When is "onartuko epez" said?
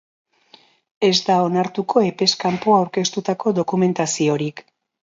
1.49-2.29